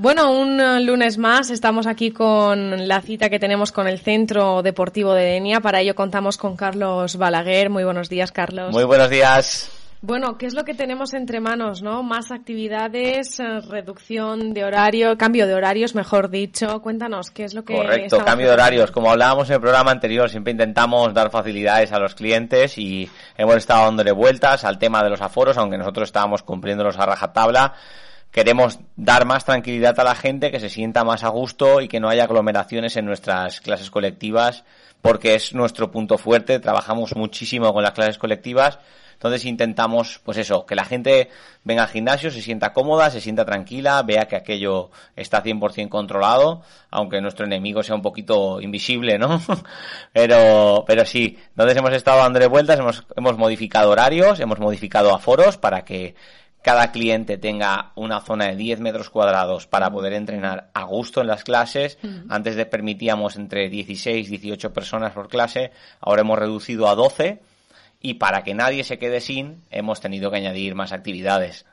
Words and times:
Bueno, 0.00 0.30
un 0.30 0.60
eh, 0.60 0.80
lunes 0.80 1.18
más 1.18 1.50
estamos 1.50 1.88
aquí 1.88 2.12
con 2.12 2.86
la 2.86 3.00
cita 3.00 3.28
que 3.28 3.40
tenemos 3.40 3.72
con 3.72 3.88
el 3.88 3.98
Centro 3.98 4.62
Deportivo 4.62 5.12
de 5.12 5.24
Denia. 5.24 5.58
Para 5.58 5.80
ello 5.80 5.96
contamos 5.96 6.36
con 6.36 6.54
Carlos 6.54 7.16
Balaguer. 7.16 7.68
Muy 7.68 7.82
buenos 7.82 8.08
días, 8.08 8.30
Carlos. 8.30 8.72
Muy 8.72 8.84
buenos 8.84 9.10
días. 9.10 9.68
Bueno, 10.00 10.38
¿qué 10.38 10.46
es 10.46 10.54
lo 10.54 10.64
que 10.64 10.74
tenemos 10.74 11.14
entre 11.14 11.40
manos, 11.40 11.82
no? 11.82 12.04
Más 12.04 12.30
actividades, 12.30 13.40
eh, 13.40 13.58
reducción 13.68 14.54
de 14.54 14.62
horario, 14.62 15.18
cambio 15.18 15.48
de 15.48 15.54
horarios, 15.54 15.96
mejor 15.96 16.30
dicho. 16.30 16.80
Cuéntanos, 16.80 17.32
¿qué 17.32 17.42
es 17.42 17.52
lo 17.52 17.64
que 17.64 17.74
Correcto, 17.74 18.24
cambio 18.24 18.46
de 18.46 18.52
horarios. 18.52 18.92
Como 18.92 19.10
hablábamos 19.10 19.48
en 19.50 19.54
el 19.54 19.60
programa 19.60 19.90
anterior, 19.90 20.30
siempre 20.30 20.52
intentamos 20.52 21.12
dar 21.12 21.28
facilidades 21.28 21.90
a 21.90 21.98
los 21.98 22.14
clientes 22.14 22.78
y 22.78 23.10
hemos 23.36 23.56
estado 23.56 23.86
dándole 23.86 24.12
vueltas 24.12 24.62
al 24.62 24.78
tema 24.78 25.02
de 25.02 25.10
los 25.10 25.20
aforos, 25.20 25.58
aunque 25.58 25.76
nosotros 25.76 26.08
estábamos 26.08 26.44
cumpliéndolos 26.44 26.96
a 27.00 27.04
rajatabla 27.04 27.74
queremos 28.30 28.78
dar 28.96 29.24
más 29.24 29.44
tranquilidad 29.44 29.98
a 29.98 30.04
la 30.04 30.14
gente, 30.14 30.50
que 30.50 30.60
se 30.60 30.68
sienta 30.68 31.04
más 31.04 31.24
a 31.24 31.28
gusto 31.28 31.80
y 31.80 31.88
que 31.88 32.00
no 32.00 32.08
haya 32.08 32.24
aglomeraciones 32.24 32.96
en 32.96 33.06
nuestras 33.06 33.60
clases 33.60 33.90
colectivas, 33.90 34.64
porque 35.00 35.34
es 35.34 35.54
nuestro 35.54 35.90
punto 35.90 36.18
fuerte, 36.18 36.60
trabajamos 36.60 37.14
muchísimo 37.16 37.72
con 37.72 37.82
las 37.82 37.92
clases 37.92 38.18
colectivas, 38.18 38.78
entonces 39.18 39.46
intentamos, 39.46 40.20
pues 40.22 40.38
eso, 40.38 40.64
que 40.64 40.76
la 40.76 40.84
gente 40.84 41.28
venga 41.64 41.82
al 41.82 41.88
gimnasio, 41.88 42.30
se 42.30 42.40
sienta 42.40 42.72
cómoda, 42.72 43.10
se 43.10 43.20
sienta 43.20 43.44
tranquila, 43.44 44.00
vea 44.04 44.28
que 44.28 44.36
aquello 44.36 44.92
está 45.16 45.42
100% 45.42 45.88
controlado, 45.88 46.62
aunque 46.92 47.20
nuestro 47.20 47.44
enemigo 47.44 47.82
sea 47.82 47.96
un 47.96 48.02
poquito 48.02 48.60
invisible, 48.60 49.18
¿no? 49.18 49.42
pero, 50.12 50.84
pero 50.86 51.04
sí, 51.04 51.36
entonces 51.48 51.76
hemos 51.76 51.92
estado 51.94 52.20
dándole 52.20 52.46
vueltas, 52.46 52.78
hemos, 52.78 53.04
hemos 53.16 53.36
modificado 53.36 53.90
horarios, 53.90 54.38
hemos 54.38 54.60
modificado 54.60 55.12
aforos 55.12 55.56
para 55.56 55.84
que 55.84 56.14
cada 56.62 56.90
cliente 56.90 57.38
tenga 57.38 57.92
una 57.94 58.20
zona 58.20 58.46
de 58.46 58.56
10 58.56 58.80
metros 58.80 59.10
cuadrados 59.10 59.66
para 59.66 59.90
poder 59.90 60.12
entrenar 60.12 60.70
a 60.74 60.84
gusto 60.84 61.20
en 61.20 61.28
las 61.28 61.44
clases. 61.44 61.98
Antes 62.28 62.56
de 62.56 62.66
permitíamos 62.66 63.36
entre 63.36 63.68
16 63.68 64.26
y 64.26 64.30
18 64.38 64.72
personas 64.72 65.12
por 65.12 65.28
clase, 65.28 65.70
ahora 66.00 66.22
hemos 66.22 66.38
reducido 66.38 66.88
a 66.88 66.94
12 66.94 67.40
y 68.00 68.14
para 68.14 68.42
que 68.42 68.54
nadie 68.54 68.84
se 68.84 68.98
quede 68.98 69.20
sin, 69.20 69.62
hemos 69.70 70.00
tenido 70.00 70.30
que 70.30 70.36
añadir 70.36 70.74
más 70.74 70.92
actividades. 70.92 71.64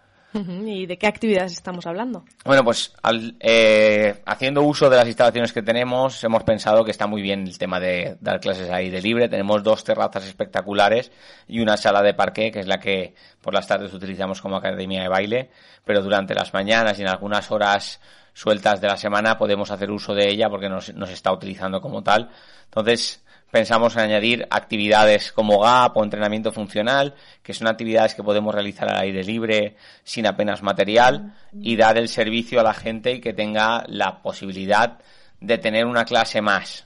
¿Y 0.65 0.85
de 0.85 0.97
qué 0.97 1.07
actividades 1.07 1.53
estamos 1.53 1.85
hablando? 1.85 2.25
Bueno, 2.43 2.63
pues 2.63 2.93
eh, 3.39 4.21
haciendo 4.25 4.63
uso 4.63 4.89
de 4.89 4.97
las 4.97 5.07
instalaciones 5.07 5.53
que 5.53 5.61
tenemos, 5.61 6.23
hemos 6.23 6.43
pensado 6.43 6.83
que 6.83 6.91
está 6.91 7.07
muy 7.07 7.21
bien 7.21 7.47
el 7.47 7.57
tema 7.57 7.79
de 7.79 8.17
dar 8.19 8.39
clases 8.39 8.69
ahí 8.69 8.89
de 8.89 9.01
libre. 9.01 9.29
Tenemos 9.29 9.63
dos 9.63 9.83
terrazas 9.83 10.25
espectaculares 10.25 11.11
y 11.47 11.61
una 11.61 11.77
sala 11.77 12.01
de 12.01 12.13
parque, 12.13 12.51
que 12.51 12.59
es 12.59 12.67
la 12.67 12.79
que 12.79 13.15
por 13.41 13.53
las 13.53 13.67
tardes 13.67 13.93
utilizamos 13.93 14.41
como 14.41 14.57
academia 14.57 15.01
de 15.01 15.07
baile, 15.07 15.49
pero 15.85 16.01
durante 16.01 16.35
las 16.35 16.53
mañanas 16.53 16.99
y 16.99 17.03
en 17.03 17.07
algunas 17.07 17.49
horas 17.51 18.01
sueltas 18.33 18.81
de 18.81 18.87
la 18.87 18.97
semana 18.97 19.37
podemos 19.37 19.71
hacer 19.71 19.89
uso 19.89 20.13
de 20.13 20.29
ella 20.29 20.49
porque 20.49 20.67
nos, 20.67 20.93
nos 20.93 21.09
está 21.09 21.31
utilizando 21.31 21.79
como 21.79 22.03
tal. 22.03 22.29
Entonces, 22.65 23.24
pensamos 23.55 23.95
en 23.95 24.01
añadir 24.01 24.45
actividades 24.49 25.31
como 25.31 25.61
GAP 25.61 25.95
o 25.95 26.03
entrenamiento 26.03 26.51
funcional, 26.51 27.15
que 27.41 27.53
son 27.53 27.67
actividades 27.67 28.13
que 28.13 28.21
podemos 28.21 28.53
realizar 28.53 28.89
al 28.89 29.01
aire 29.01 29.23
libre 29.23 29.77
sin 30.03 30.27
apenas 30.27 30.61
material 30.61 31.33
y 31.53 31.77
dar 31.77 31.97
el 31.97 32.09
servicio 32.09 32.59
a 32.59 32.63
la 32.63 32.73
gente 32.73 33.13
y 33.13 33.21
que 33.21 33.31
tenga 33.31 33.85
la 33.87 34.21
posibilidad 34.21 34.97
de 35.39 35.57
tener 35.57 35.85
una 35.85 36.03
clase 36.03 36.41
más. 36.41 36.85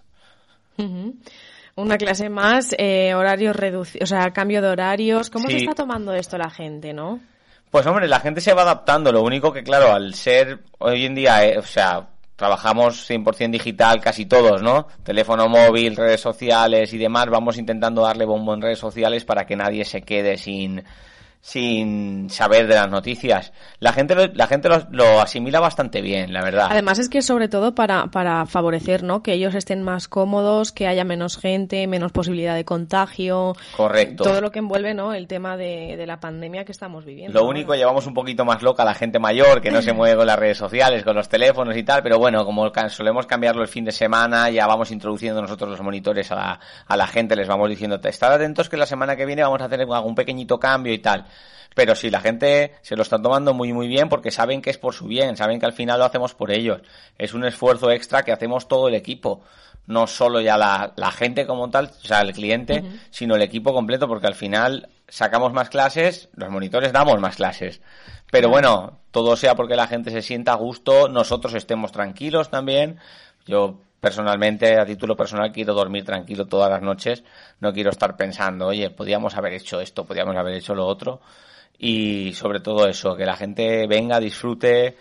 Una 1.73 1.97
clase 1.97 2.29
más, 2.29 2.75
eh, 2.77 3.15
horarios 3.15 3.55
reducidos, 3.55 4.03
o 4.03 4.15
sea, 4.15 4.29
cambio 4.29 4.61
de 4.61 4.67
horarios. 4.67 5.31
¿Cómo 5.31 5.49
se 5.49 5.57
está 5.57 5.73
tomando 5.73 6.13
esto 6.13 6.37
la 6.37 6.51
gente, 6.51 6.93
no? 6.93 7.19
Pues 7.71 7.83
hombre, 7.87 8.07
la 8.07 8.19
gente 8.19 8.41
se 8.41 8.53
va 8.53 8.61
adaptando. 8.61 9.11
Lo 9.11 9.23
único 9.23 9.51
que, 9.51 9.63
claro, 9.63 9.91
al 9.91 10.13
ser 10.13 10.59
hoy 10.77 11.07
en 11.07 11.15
día, 11.15 11.43
eh, 11.47 11.57
o 11.57 11.63
sea, 11.63 12.09
trabajamos 12.39 13.07
100% 13.07 13.51
digital 13.51 13.99
casi 13.99 14.25
todos, 14.25 14.63
¿no? 14.63 14.87
Teléfono 15.03 15.49
móvil, 15.49 15.97
redes 15.97 16.21
sociales 16.21 16.93
y 16.93 16.97
demás, 16.97 17.25
vamos 17.29 17.57
intentando 17.57 18.01
darle 18.01 18.23
bombo 18.23 18.53
en 18.53 18.61
redes 18.61 18.79
sociales 18.79 19.25
para 19.25 19.45
que 19.45 19.57
nadie 19.57 19.83
se 19.83 20.01
quede 20.03 20.37
sin 20.37 20.81
sin 21.41 22.29
saber 22.29 22.67
de 22.67 22.75
las 22.75 22.89
noticias. 22.89 23.53
La 23.79 23.93
gente, 23.93 24.13
lo, 24.13 24.27
la 24.27 24.47
gente 24.47 24.69
lo, 24.91 25.21
asimila 25.21 25.59
bastante 25.59 26.01
bien, 26.01 26.33
la 26.33 26.43
verdad. 26.43 26.67
Además 26.69 26.99
es 26.99 27.09
que 27.09 27.21
sobre 27.21 27.47
todo 27.47 27.73
para, 27.73 28.07
para 28.07 28.45
favorecer, 28.45 29.03
¿no? 29.03 29.23
Que 29.23 29.33
ellos 29.33 29.55
estén 29.55 29.81
más 29.81 30.07
cómodos, 30.07 30.71
que 30.71 30.87
haya 30.87 31.03
menos 31.05 31.37
gente, 31.37 31.87
menos 31.87 32.11
posibilidad 32.11 32.55
de 32.55 32.65
contagio. 32.65 33.55
Correcto. 33.75 34.25
Todo 34.25 34.41
lo 34.41 34.51
que 34.51 34.59
envuelve, 34.59 34.93
¿no? 34.93 35.13
El 35.13 35.27
tema 35.27 35.55
de, 35.55 35.95
de 35.97 36.05
la 36.05 36.19
pandemia 36.19 36.65
que 36.65 36.71
estamos 36.71 37.05
viviendo. 37.05 37.39
Lo 37.39 37.47
único, 37.47 37.73
llevamos 37.73 38.05
un 38.05 38.13
poquito 38.13 38.43
más 38.43 38.61
loca 38.61 38.83
a 38.83 38.85
la 38.85 38.93
gente 38.93 39.17
mayor, 39.17 39.61
que 39.61 39.71
no 39.71 39.81
se 39.81 39.93
mueve 39.93 40.17
con 40.17 40.27
las 40.27 40.37
redes 40.37 40.57
sociales, 40.57 41.03
con 41.03 41.15
los 41.15 41.29
teléfonos 41.29 41.75
y 41.77 41.83
tal, 41.83 42.03
pero 42.03 42.19
bueno, 42.19 42.45
como 42.45 42.69
solemos 42.89 43.25
cambiarlo 43.25 43.61
el 43.61 43.67
fin 43.67 43.85
de 43.85 43.91
semana, 43.91 44.49
ya 44.49 44.67
vamos 44.67 44.91
introduciendo 44.91 45.41
nosotros 45.41 45.69
los 45.69 45.81
monitores 45.81 46.31
a 46.31 46.35
la, 46.35 46.59
a 46.85 46.97
la 46.97 47.07
gente, 47.07 47.35
les 47.35 47.47
vamos 47.47 47.69
diciendo, 47.69 47.99
estar 48.03 48.31
atentos 48.31 48.69
que 48.69 48.77
la 48.77 48.85
semana 48.85 49.15
que 49.15 49.25
viene 49.25 49.41
vamos 49.41 49.61
a 49.61 49.65
hacer 49.65 49.81
algún 49.81 50.15
pequeñito 50.15 50.59
cambio 50.59 50.93
y 50.93 50.99
tal. 50.99 51.25
Pero 51.75 51.95
sí, 51.95 52.09
la 52.09 52.19
gente 52.19 52.73
se 52.81 52.95
lo 52.95 53.03
está 53.03 53.21
tomando 53.21 53.53
muy, 53.53 53.71
muy 53.73 53.87
bien 53.87 54.09
porque 54.09 54.31
saben 54.31 54.61
que 54.61 54.69
es 54.69 54.77
por 54.77 54.93
su 54.93 55.05
bien, 55.05 55.37
saben 55.37 55.59
que 55.59 55.65
al 55.65 55.73
final 55.73 55.99
lo 55.99 56.05
hacemos 56.05 56.33
por 56.33 56.51
ellos. 56.51 56.81
Es 57.17 57.33
un 57.33 57.45
esfuerzo 57.45 57.91
extra 57.91 58.23
que 58.23 58.31
hacemos 58.31 58.67
todo 58.67 58.87
el 58.87 58.95
equipo. 58.95 59.41
No 59.85 60.05
solo 60.05 60.41
ya 60.41 60.57
la, 60.57 60.93
la 60.97 61.11
gente 61.11 61.47
como 61.47 61.69
tal, 61.69 61.85
o 61.85 62.05
sea, 62.07 62.21
el 62.21 62.33
cliente, 62.33 62.83
sino 63.09 63.35
el 63.35 63.41
equipo 63.41 63.73
completo, 63.73 64.07
porque 64.07 64.27
al 64.27 64.35
final 64.35 64.89
sacamos 65.07 65.53
más 65.53 65.69
clases, 65.69 66.29
los 66.35 66.49
monitores 66.49 66.91
damos 66.91 67.19
más 67.19 67.37
clases. 67.37 67.81
Pero 68.31 68.49
bueno, 68.49 68.99
todo 69.11 69.35
sea 69.35 69.55
porque 69.55 69.75
la 69.75 69.87
gente 69.87 70.11
se 70.11 70.21
sienta 70.21 70.53
a 70.53 70.57
gusto, 70.57 71.09
nosotros 71.09 71.53
estemos 71.55 71.91
tranquilos 71.91 72.49
también. 72.51 72.99
Yo 73.45 73.81
personalmente, 73.99 74.77
a 74.79 74.85
título 74.85 75.15
personal, 75.15 75.51
quiero 75.51 75.73
dormir 75.73 76.05
tranquilo 76.05 76.45
todas 76.45 76.69
las 76.69 76.81
noches. 76.81 77.23
No 77.59 77.73
quiero 77.73 77.89
estar 77.89 78.15
pensando, 78.15 78.67
oye, 78.67 78.89
podíamos 78.89 79.35
haber 79.35 79.53
hecho 79.53 79.81
esto, 79.81 80.05
podíamos 80.05 80.35
haber 80.35 80.55
hecho 80.55 80.75
lo 80.75 80.85
otro 80.85 81.21
y 81.77 82.33
sobre 82.33 82.59
todo 82.59 82.87
eso, 82.87 83.15
que 83.15 83.25
la 83.25 83.37
gente 83.37 83.87
venga, 83.87 84.19
disfrute 84.19 84.97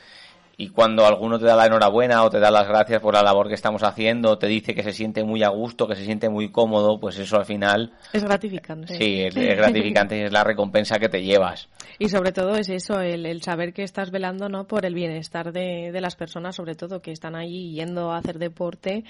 y 0.61 0.71
cuando 0.71 1.07
alguno 1.07 1.39
te 1.39 1.45
da 1.45 1.55
la 1.55 1.67
enhorabuena 1.67 2.25
o 2.25 2.31
te 2.31 2.41
da 2.41 2.51
las 2.51 2.67
gracias 2.67 3.01
por 3.01 3.15
la 3.15 3.23
labor 3.23 3.47
que 3.47 3.55
estamos 3.55 3.85
haciendo, 3.85 4.39
te 4.39 4.49
dice 4.49 4.75
que 4.75 4.83
se 4.83 4.93
siente 4.93 5.23
muy 5.23 5.45
a 5.45 5.51
gusto, 5.51 5.87
que 5.87 5.95
se 5.95 6.05
siente 6.05 6.29
muy 6.29 6.51
cómodo, 6.51 6.99
pues 6.99 7.17
eso 7.17 7.37
al 7.37 7.45
final... 7.45 7.93
Es 8.13 8.25
gratificante. 8.25 8.97
Sí, 8.97 9.21
es, 9.21 9.37
gratificante 9.37 10.19
y 10.19 10.23
es 10.23 10.33
la 10.33 10.43
recompensa 10.43 10.99
que 10.99 11.09
te 11.09 11.23
llevas. 11.23 11.69
Y 12.01 12.09
sobre 12.09 12.33
todo 12.33 12.57
es 12.57 12.69
eso, 12.71 13.01
el, 13.01 13.41
saber 13.41 13.73
que 13.73 13.85
estás 13.85 14.11
velando 14.11 14.49
no 14.49 14.67
por 14.67 14.85
el 14.85 14.95
bienestar 14.95 15.53
de, 15.53 15.93
de, 15.93 16.01
las 16.01 16.17
personas, 16.17 16.57
sobre 16.57 16.75
todo 16.75 17.01
que 17.03 17.13
están 17.13 17.37
allí 17.37 17.75
yendo 17.75 18.11
a 18.11 18.19
hacer 18.19 18.41
deporte 18.41 19.05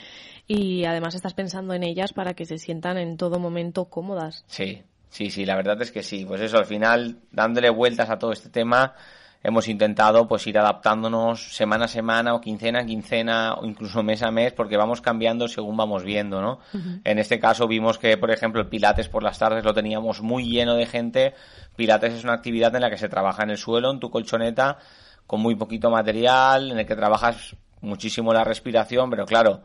y 0.46 0.84
además 0.84 1.14
estás 1.14 1.32
pensando 1.32 1.72
en 1.72 1.82
ellas 1.82 2.12
para 2.12 2.34
que 2.34 2.44
se 2.44 2.58
sientan 2.58 2.98
en 2.98 3.16
todo 3.16 3.38
momento 3.38 3.86
cómodas. 3.86 4.44
Sí, 4.48 4.82
Sí, 5.10 5.30
sí, 5.30 5.46
la 5.46 5.56
verdad 5.56 5.80
es 5.80 5.90
que 5.90 6.02
sí. 6.02 6.24
Pues 6.26 6.40
eso, 6.40 6.58
al 6.58 6.66
final, 6.66 7.20
dándole 7.32 7.70
vueltas 7.70 8.10
a 8.10 8.18
todo 8.18 8.32
este 8.32 8.50
tema, 8.50 8.94
hemos 9.42 9.68
intentado 9.68 10.26
pues 10.26 10.46
ir 10.46 10.58
adaptándonos 10.58 11.54
semana 11.54 11.84
a 11.84 11.88
semana 11.88 12.34
o 12.34 12.40
quincena 12.40 12.80
a 12.80 12.86
quincena 12.86 13.54
o 13.54 13.64
incluso 13.64 14.02
mes 14.02 14.22
a 14.22 14.30
mes 14.30 14.52
porque 14.52 14.76
vamos 14.76 15.00
cambiando 15.00 15.48
según 15.48 15.76
vamos 15.76 16.02
viendo, 16.02 16.40
¿no? 16.40 16.58
En 17.04 17.18
este 17.18 17.38
caso 17.38 17.68
vimos 17.68 17.98
que, 17.98 18.16
por 18.16 18.30
ejemplo, 18.30 18.60
el 18.60 18.68
Pilates 18.68 19.08
por 19.08 19.22
las 19.22 19.38
tardes 19.38 19.64
lo 19.64 19.74
teníamos 19.74 20.20
muy 20.20 20.48
lleno 20.48 20.74
de 20.74 20.86
gente. 20.86 21.34
Pilates 21.76 22.14
es 22.14 22.24
una 22.24 22.34
actividad 22.34 22.74
en 22.74 22.82
la 22.82 22.90
que 22.90 22.98
se 22.98 23.08
trabaja 23.08 23.44
en 23.44 23.50
el 23.50 23.58
suelo, 23.58 23.90
en 23.90 24.00
tu 24.00 24.10
colchoneta, 24.10 24.78
con 25.26 25.40
muy 25.40 25.54
poquito 25.54 25.90
material, 25.90 26.72
en 26.72 26.78
el 26.78 26.86
que 26.86 26.96
trabajas 26.96 27.54
muchísimo 27.80 28.32
la 28.32 28.44
respiración, 28.44 29.08
pero 29.10 29.24
claro, 29.24 29.62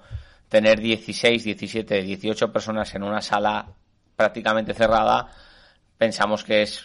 tener 0.50 0.80
16, 0.80 1.44
17, 1.44 2.04
18 2.04 2.52
personas 2.54 2.94
en 2.94 3.04
una 3.04 3.22
sala 3.22 3.68
prácticamente 4.16 4.74
cerrada, 4.76 5.30
pensamos 5.98 6.44
que 6.44 6.62
es, 6.62 6.84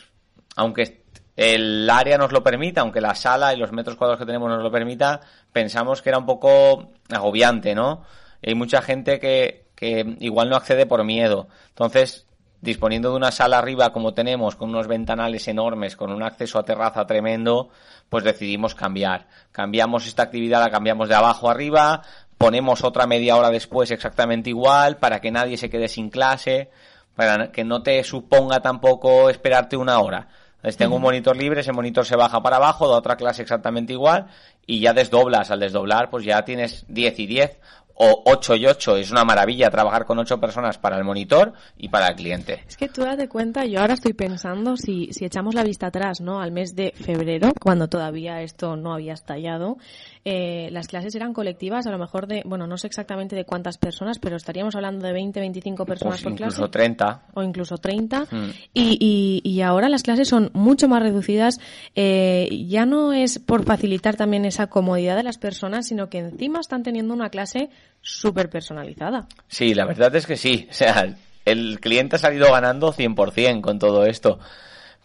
aunque 0.56 1.02
el 1.38 1.88
área 1.88 2.18
nos 2.18 2.32
lo 2.32 2.42
permita, 2.42 2.80
aunque 2.80 3.00
la 3.00 3.14
sala 3.14 3.54
y 3.54 3.56
los 3.56 3.70
metros 3.70 3.94
cuadrados 3.94 4.18
que 4.18 4.26
tenemos 4.26 4.48
nos 4.48 4.60
lo 4.60 4.72
permita, 4.72 5.20
pensamos 5.52 6.02
que 6.02 6.08
era 6.08 6.18
un 6.18 6.26
poco 6.26 6.90
agobiante, 7.08 7.76
¿no? 7.76 8.02
Hay 8.44 8.56
mucha 8.56 8.82
gente 8.82 9.20
que, 9.20 9.66
que 9.76 10.16
igual 10.18 10.50
no 10.50 10.56
accede 10.56 10.84
por 10.84 11.04
miedo. 11.04 11.46
Entonces, 11.68 12.26
disponiendo 12.60 13.10
de 13.10 13.16
una 13.18 13.30
sala 13.30 13.58
arriba 13.58 13.92
como 13.92 14.14
tenemos, 14.14 14.56
con 14.56 14.70
unos 14.70 14.88
ventanales 14.88 15.46
enormes, 15.46 15.94
con 15.94 16.10
un 16.10 16.24
acceso 16.24 16.58
a 16.58 16.64
terraza 16.64 17.06
tremendo, 17.06 17.68
pues 18.08 18.24
decidimos 18.24 18.74
cambiar. 18.74 19.28
Cambiamos 19.52 20.08
esta 20.08 20.24
actividad, 20.24 20.60
la 20.60 20.70
cambiamos 20.70 21.08
de 21.08 21.14
abajo 21.14 21.48
arriba, 21.48 22.02
ponemos 22.36 22.82
otra 22.82 23.06
media 23.06 23.36
hora 23.36 23.50
después 23.50 23.92
exactamente 23.92 24.50
igual, 24.50 24.96
para 24.96 25.20
que 25.20 25.30
nadie 25.30 25.56
se 25.56 25.70
quede 25.70 25.86
sin 25.86 26.10
clase, 26.10 26.72
para 27.14 27.52
que 27.52 27.62
no 27.62 27.84
te 27.84 28.02
suponga 28.02 28.58
tampoco 28.58 29.30
esperarte 29.30 29.76
una 29.76 30.00
hora. 30.00 30.26
Entonces 30.58 30.76
tengo 30.76 30.96
un 30.96 31.02
monitor 31.02 31.36
libre, 31.36 31.60
ese 31.60 31.72
monitor 31.72 32.04
se 32.04 32.16
baja 32.16 32.42
para 32.42 32.56
abajo, 32.56 32.88
da 32.88 32.96
otra 32.96 33.16
clase 33.16 33.42
exactamente 33.42 33.92
igual 33.92 34.26
y 34.66 34.80
ya 34.80 34.92
desdoblas. 34.92 35.52
Al 35.52 35.60
desdoblar, 35.60 36.10
pues 36.10 36.24
ya 36.24 36.44
tienes 36.44 36.84
10 36.88 37.18
y 37.20 37.26
10 37.26 37.58
o 38.00 38.22
8 38.26 38.54
y 38.56 38.66
8. 38.66 38.96
Es 38.96 39.10
una 39.10 39.24
maravilla 39.24 39.70
trabajar 39.70 40.04
con 40.06 40.18
8 40.18 40.38
personas 40.40 40.78
para 40.78 40.96
el 40.96 41.04
monitor 41.04 41.52
y 41.76 41.88
para 41.88 42.08
el 42.08 42.14
cliente. 42.16 42.62
Es 42.68 42.76
que 42.76 42.88
tú 42.88 43.02
date 43.02 43.28
cuenta, 43.28 43.64
yo 43.64 43.80
ahora 43.80 43.94
estoy 43.94 44.12
pensando 44.12 44.76
si, 44.76 45.12
si 45.12 45.24
echamos 45.24 45.54
la 45.54 45.64
vista 45.64 45.88
atrás, 45.88 46.20
¿no? 46.20 46.40
Al 46.40 46.52
mes 46.52 46.76
de 46.76 46.92
febrero, 46.92 47.52
cuando 47.60 47.88
todavía 47.88 48.40
esto 48.42 48.76
no 48.76 48.94
había 48.94 49.14
estallado, 49.14 49.78
eh, 50.24 50.68
las 50.72 50.86
clases 50.88 51.14
eran 51.14 51.32
colectivas, 51.32 51.86
a 51.86 51.90
lo 51.90 51.98
mejor 51.98 52.26
de, 52.26 52.42
bueno, 52.44 52.66
no 52.66 52.76
sé 52.78 52.86
exactamente 52.86 53.34
de 53.34 53.44
cuántas 53.44 53.78
personas, 53.78 54.18
pero 54.18 54.36
estaríamos 54.36 54.74
hablando 54.76 55.06
de 55.06 55.12
20, 55.12 55.40
25 55.40 55.84
personas 55.86 56.14
Pues 56.14 56.22
por 56.22 56.34
clase. 56.34 56.54
incluso 56.54 56.70
30. 56.70 57.22
O 57.34 57.42
incluso 57.42 57.78
30. 57.78 58.20
Mm. 58.30 58.50
Y, 58.74 59.42
y, 59.44 59.48
y 59.48 59.62
ahora 59.62 59.88
las 59.88 60.02
clases 60.02 60.28
son 60.28 60.50
mucho 60.52 60.88
más 60.88 61.02
reducidas. 61.02 61.58
Eh, 61.94 62.64
ya 62.68 62.86
no 62.86 63.12
es 63.12 63.38
por 63.38 63.64
facilitar 63.64 64.16
también 64.16 64.44
esa 64.44 64.68
comodidad 64.68 65.16
de 65.16 65.22
las 65.24 65.38
personas, 65.38 65.86
sino 65.88 66.08
que 66.08 66.18
encima 66.18 66.60
están 66.60 66.82
teniendo 66.82 67.14
una 67.14 67.30
clase 67.30 67.70
súper 68.00 68.48
personalizada. 68.48 69.26
Sí, 69.48 69.74
la 69.74 69.84
verdad 69.84 70.14
es 70.16 70.26
que 70.26 70.36
sí. 70.36 70.66
O 70.70 70.74
sea, 70.74 71.14
el 71.44 71.80
cliente 71.80 72.16
ha 72.16 72.18
salido 72.18 72.52
ganando 72.52 72.92
100% 72.92 73.60
con 73.60 73.78
todo 73.78 74.04
esto. 74.04 74.38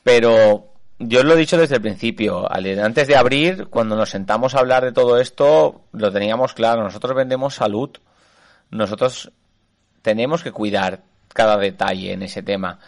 Pero 0.03 0.67
yo 0.99 1.23
lo 1.23 1.33
he 1.33 1.37
dicho 1.37 1.57
desde 1.57 1.75
el 1.75 1.81
principio. 1.81 2.45
Antes 2.51 3.07
de 3.07 3.15
abrir, 3.15 3.67
cuando 3.67 3.95
nos 3.95 4.09
sentamos 4.09 4.55
a 4.55 4.59
hablar 4.59 4.83
de 4.83 4.91
todo 4.91 5.19
esto, 5.19 5.81
lo 5.91 6.11
teníamos 6.11 6.53
claro. 6.53 6.83
Nosotros 6.83 7.15
vendemos 7.15 7.55
salud. 7.55 7.89
Nosotros 8.69 9.31
tenemos 10.01 10.43
que 10.43 10.51
cuidar 10.51 11.01
cada 11.33 11.57
detalle 11.57 12.13
en 12.13 12.23
ese 12.23 12.43
tema. 12.43 12.79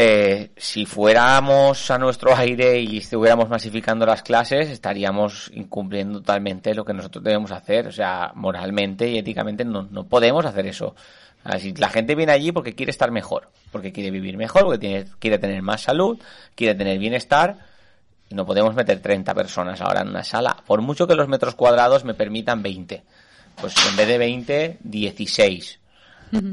Eh, 0.00 0.52
si 0.56 0.86
fuéramos 0.86 1.90
a 1.90 1.98
nuestro 1.98 2.32
aire 2.36 2.78
y 2.80 2.98
estuviéramos 2.98 3.48
masificando 3.48 4.06
las 4.06 4.22
clases, 4.22 4.68
estaríamos 4.70 5.50
incumpliendo 5.54 6.20
totalmente 6.20 6.72
lo 6.72 6.84
que 6.84 6.92
nosotros 6.94 7.24
debemos 7.24 7.50
hacer. 7.50 7.88
O 7.88 7.92
sea, 7.92 8.30
moralmente 8.36 9.08
y 9.08 9.18
éticamente 9.18 9.64
no, 9.64 9.88
no 9.90 10.04
podemos 10.06 10.44
hacer 10.46 10.66
eso. 10.68 10.94
Así, 11.42 11.74
la 11.74 11.88
gente 11.88 12.14
viene 12.14 12.30
allí 12.30 12.52
porque 12.52 12.76
quiere 12.76 12.90
estar 12.90 13.10
mejor, 13.10 13.50
porque 13.72 13.90
quiere 13.92 14.12
vivir 14.12 14.36
mejor, 14.36 14.62
porque 14.64 14.78
tiene- 14.78 15.04
quiere 15.18 15.38
tener 15.38 15.62
más 15.62 15.80
salud, 15.82 16.16
quiere 16.54 16.76
tener 16.76 16.96
bienestar. 17.00 17.56
Y 18.30 18.36
no 18.36 18.46
podemos 18.46 18.74
meter 18.76 19.00
30 19.00 19.34
personas 19.34 19.80
ahora 19.80 20.02
en 20.02 20.08
una 20.10 20.22
sala. 20.22 20.58
Por 20.64 20.80
mucho 20.80 21.08
que 21.08 21.14
los 21.16 21.26
metros 21.26 21.56
cuadrados 21.56 22.04
me 22.04 22.14
permitan 22.14 22.62
20. 22.62 23.02
Pues 23.60 23.74
en 23.90 23.96
vez 23.96 24.06
de 24.06 24.18
20, 24.18 24.78
16. 24.80 25.80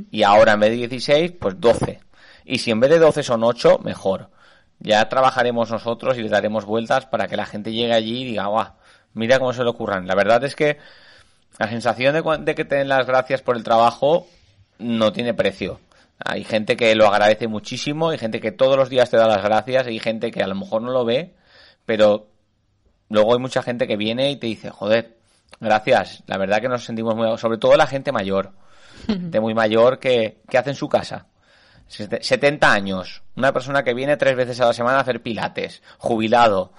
Y 0.09 0.23
ahora 0.23 0.53
en 0.53 0.59
vez 0.61 0.69
de 0.71 0.77
16, 0.77 1.33
pues 1.37 1.59
12. 1.59 1.99
Y 2.45 2.59
si 2.59 2.71
en 2.71 2.79
vez 2.79 2.91
de 2.91 2.99
12 2.99 3.23
son 3.23 3.43
8, 3.43 3.79
mejor. 3.83 4.29
Ya 4.79 5.07
trabajaremos 5.09 5.71
nosotros 5.71 6.17
y 6.17 6.21
le 6.21 6.29
daremos 6.29 6.65
vueltas 6.65 7.05
para 7.05 7.27
que 7.27 7.37
la 7.37 7.45
gente 7.45 7.73
llegue 7.73 7.93
allí 7.93 8.21
y 8.21 8.25
diga, 8.25 8.47
guau, 8.47 8.73
mira 9.13 9.39
cómo 9.39 9.53
se 9.53 9.63
le 9.63 9.69
ocurran. 9.69 10.05
La 10.05 10.15
verdad 10.15 10.43
es 10.43 10.55
que 10.55 10.77
la 11.57 11.69
sensación 11.69 12.13
de, 12.13 12.37
de 12.39 12.55
que 12.55 12.65
te 12.65 12.75
den 12.75 12.89
las 12.89 13.07
gracias 13.07 13.41
por 13.41 13.57
el 13.57 13.63
trabajo 13.63 14.27
no 14.77 15.11
tiene 15.11 15.33
precio. 15.33 15.79
Hay 16.23 16.43
gente 16.43 16.77
que 16.77 16.95
lo 16.95 17.07
agradece 17.07 17.47
muchísimo, 17.47 18.09
hay 18.09 18.17
gente 18.17 18.39
que 18.39 18.51
todos 18.51 18.77
los 18.77 18.89
días 18.89 19.09
te 19.09 19.17
da 19.17 19.27
las 19.27 19.43
gracias, 19.43 19.87
hay 19.87 19.99
gente 19.99 20.31
que 20.31 20.43
a 20.43 20.47
lo 20.47 20.55
mejor 20.55 20.81
no 20.81 20.91
lo 20.91 21.03
ve, 21.03 21.33
pero 21.85 22.27
luego 23.09 23.33
hay 23.33 23.39
mucha 23.39 23.61
gente 23.61 23.87
que 23.87 23.97
viene 23.97 24.31
y 24.31 24.37
te 24.37 24.47
dice, 24.47 24.69
joder, 24.69 25.17
gracias, 25.59 26.23
la 26.27 26.37
verdad 26.37 26.61
que 26.61 26.69
nos 26.69 26.85
sentimos 26.85 27.15
muy, 27.15 27.37
sobre 27.37 27.57
todo 27.57 27.75
la 27.75 27.87
gente 27.87 28.11
mayor, 28.11 28.51
de 29.07 29.39
muy 29.39 29.53
mayor 29.53 29.99
que, 29.99 30.41
que 30.49 30.57
hace 30.57 30.69
en 30.69 30.75
su 30.75 30.87
casa. 30.87 31.27
Sete- 31.87 32.23
70 32.23 32.71
años, 32.73 33.21
una 33.35 33.53
persona 33.53 33.83
que 33.83 33.93
viene 33.93 34.17
tres 34.17 34.35
veces 34.35 34.59
a 34.61 34.65
la 34.65 34.73
semana 34.73 34.97
a 34.97 35.01
hacer 35.01 35.21
pilates, 35.21 35.81
jubilado, 35.97 36.71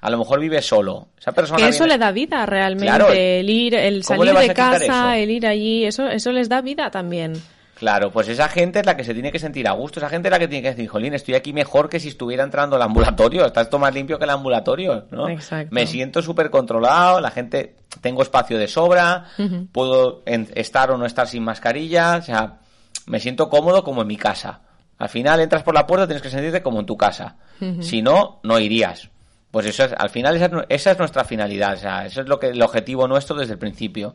a 0.00 0.10
lo 0.10 0.18
mejor 0.18 0.40
vive 0.40 0.62
solo. 0.62 1.08
Esa 1.18 1.32
persona 1.32 1.58
Que 1.58 1.68
eso 1.68 1.84
viene- 1.84 1.94
le 1.94 1.98
da 2.04 2.12
vida 2.12 2.46
realmente, 2.46 2.86
Claro. 2.86 3.12
el 3.12 3.48
ir, 3.50 3.74
el 3.74 4.04
¿Cómo 4.04 4.24
salir 4.24 4.48
de 4.48 4.54
casa, 4.54 5.16
el 5.18 5.30
ir 5.30 5.46
allí, 5.46 5.84
eso, 5.84 6.08
eso 6.08 6.32
les 6.32 6.48
da 6.48 6.60
vida 6.60 6.90
también. 6.90 7.34
Claro, 7.74 8.12
pues 8.12 8.28
esa 8.28 8.48
gente 8.48 8.78
es 8.78 8.86
la 8.86 8.96
que 8.96 9.02
se 9.02 9.12
tiene 9.12 9.32
que 9.32 9.40
sentir 9.40 9.66
a 9.66 9.72
gusto, 9.72 9.98
esa 9.98 10.08
gente 10.08 10.28
es 10.28 10.30
la 10.32 10.38
que 10.38 10.46
tiene 10.46 10.62
que 10.62 10.68
decir, 10.70 10.88
jolín, 10.88 11.14
estoy 11.14 11.34
aquí 11.34 11.52
mejor 11.52 11.88
que 11.88 11.98
si 11.98 12.08
estuviera 12.08 12.44
entrando 12.44 12.76
al 12.76 12.82
ambulatorio, 12.82 13.44
está 13.44 13.62
esto 13.62 13.80
más 13.80 13.92
limpio 13.92 14.18
que 14.18 14.24
el 14.24 14.30
ambulatorio, 14.30 15.06
¿no? 15.10 15.28
Exacto. 15.28 15.74
Me 15.74 15.88
siento 15.88 16.22
súper 16.22 16.50
controlado, 16.50 17.20
la 17.20 17.32
gente, 17.32 17.74
tengo 18.00 18.22
espacio 18.22 18.56
de 18.56 18.68
sobra, 18.68 19.24
puedo 19.72 20.22
en- 20.26 20.48
estar 20.54 20.92
o 20.92 20.96
no 20.98 21.06
estar 21.06 21.26
sin 21.26 21.42
mascarilla, 21.42 22.18
o 22.18 22.22
sea, 22.22 22.58
me 23.06 23.20
siento 23.20 23.48
cómodo 23.48 23.84
como 23.84 24.02
en 24.02 24.08
mi 24.08 24.16
casa. 24.16 24.60
Al 24.98 25.08
final 25.08 25.40
entras 25.40 25.62
por 25.62 25.74
la 25.74 25.86
puerta, 25.86 26.06
tienes 26.06 26.22
que 26.22 26.30
sentirte 26.30 26.62
como 26.62 26.80
en 26.80 26.86
tu 26.86 26.96
casa. 26.96 27.36
Si 27.80 28.02
no, 28.02 28.40
no 28.42 28.58
irías. 28.58 29.10
Pues 29.50 29.66
eso 29.66 29.84
es, 29.84 29.94
al 29.96 30.10
final 30.10 30.34
esa 30.36 30.46
es, 30.46 30.52
esa 30.68 30.90
es 30.92 30.98
nuestra 30.98 31.24
finalidad, 31.24 31.74
o 31.74 31.76
sea, 31.76 32.06
eso 32.06 32.22
es 32.22 32.28
lo 32.28 32.40
que 32.40 32.48
el 32.48 32.62
objetivo 32.62 33.06
nuestro 33.06 33.36
desde 33.36 33.52
el 33.52 33.58
principio. 33.58 34.14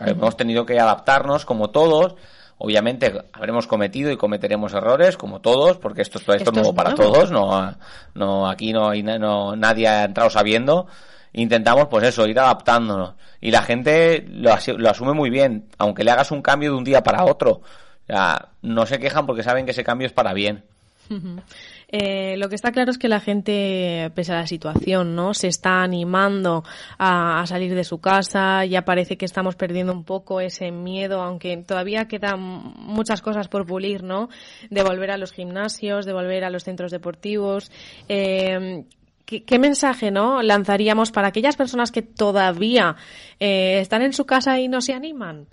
Hemos 0.00 0.36
tenido 0.36 0.66
que 0.66 0.78
adaptarnos 0.78 1.44
como 1.44 1.70
todos. 1.70 2.14
Obviamente 2.58 3.12
habremos 3.32 3.66
cometido 3.66 4.10
y 4.10 4.16
cometeremos 4.16 4.74
errores 4.74 5.16
como 5.16 5.40
todos, 5.40 5.78
porque 5.78 6.02
esto, 6.02 6.18
esto, 6.18 6.34
Esto 6.34 6.50
es 6.50 6.54
nuevo 6.54 6.74
para 6.74 6.90
nuevo. 6.90 7.12
todos. 7.12 7.30
No, 7.30 7.74
no 8.14 8.48
aquí 8.48 8.72
no 8.72 8.92
no, 8.94 9.56
nadie 9.56 9.88
ha 9.88 10.04
entrado 10.04 10.28
sabiendo. 10.30 10.86
Intentamos, 11.32 11.86
pues 11.88 12.04
eso, 12.06 12.26
ir 12.26 12.38
adaptándonos. 12.38 13.14
Y 13.40 13.50
la 13.50 13.62
gente 13.62 14.26
lo 14.28 14.52
asume 14.52 15.12
muy 15.12 15.30
bien, 15.30 15.68
aunque 15.78 16.04
le 16.04 16.10
hagas 16.10 16.30
un 16.30 16.42
cambio 16.42 16.72
de 16.72 16.76
un 16.76 16.84
día 16.84 17.02
para 17.02 17.24
otro. 17.24 17.62
No 18.62 18.86
se 18.86 18.98
quejan 18.98 19.26
porque 19.26 19.42
saben 19.42 19.64
que 19.64 19.72
ese 19.72 19.84
cambio 19.84 20.06
es 20.06 20.12
para 20.12 20.32
bien. 20.32 20.64
Eh, 21.90 22.36
lo 22.36 22.50
que 22.50 22.54
está 22.54 22.70
claro 22.70 22.90
es 22.90 22.98
que 22.98 23.08
la 23.08 23.20
gente, 23.20 24.10
pese 24.14 24.32
a 24.32 24.40
la 24.40 24.46
situación, 24.46 25.16
¿no? 25.16 25.32
Se 25.32 25.48
está 25.48 25.82
animando 25.82 26.62
a, 26.98 27.40
a 27.40 27.46
salir 27.46 27.74
de 27.74 27.84
su 27.84 27.98
casa, 27.98 28.66
ya 28.66 28.84
parece 28.84 29.16
que 29.16 29.24
estamos 29.24 29.56
perdiendo 29.56 29.92
un 29.92 30.04
poco 30.04 30.42
ese 30.42 30.70
miedo, 30.70 31.22
aunque 31.22 31.56
todavía 31.56 32.06
quedan 32.06 32.40
muchas 32.40 33.22
cosas 33.22 33.48
por 33.48 33.66
pulir, 33.66 34.02
¿no? 34.02 34.28
De 34.68 34.82
volver 34.82 35.10
a 35.10 35.16
los 35.16 35.32
gimnasios, 35.32 36.04
de 36.04 36.12
volver 36.12 36.44
a 36.44 36.50
los 36.50 36.64
centros 36.64 36.90
deportivos. 36.90 37.72
Eh, 38.08 38.84
¿Qué, 39.24 39.44
qué 39.44 39.58
mensaje 39.58 40.10
no 40.10 40.42
lanzaríamos 40.42 41.10
para 41.10 41.28
aquellas 41.28 41.56
personas 41.56 41.90
que 41.90 42.02
todavía 42.02 42.96
eh, 43.40 43.78
están 43.80 44.02
en 44.02 44.12
su 44.12 44.26
casa 44.26 44.58
y 44.58 44.68
no 44.68 44.80
se 44.80 44.92
animan? 44.94 45.46